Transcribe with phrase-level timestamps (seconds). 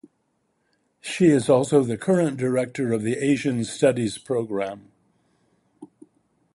[0.99, 4.91] She is also the current director of the Asian Studies program.